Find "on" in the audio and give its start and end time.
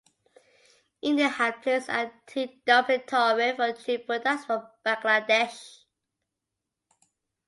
3.59-3.77